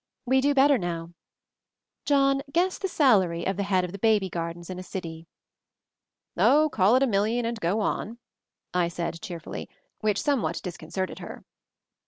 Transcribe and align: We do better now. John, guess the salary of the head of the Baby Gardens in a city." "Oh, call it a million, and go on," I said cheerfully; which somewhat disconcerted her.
We 0.25 0.41
do 0.41 0.55
better 0.55 0.79
now. 0.79 1.11
John, 2.05 2.41
guess 2.51 2.79
the 2.79 2.87
salary 2.87 3.45
of 3.45 3.55
the 3.55 3.61
head 3.69 3.83
of 3.85 3.91
the 3.91 3.99
Baby 3.99 4.31
Gardens 4.31 4.67
in 4.71 4.79
a 4.79 4.83
city." 4.83 5.27
"Oh, 6.35 6.69
call 6.73 6.95
it 6.95 7.03
a 7.03 7.05
million, 7.05 7.45
and 7.45 7.59
go 7.59 7.81
on," 7.81 8.17
I 8.73 8.87
said 8.87 9.21
cheerfully; 9.21 9.69
which 9.99 10.19
somewhat 10.19 10.59
disconcerted 10.63 11.19
her. 11.19 11.45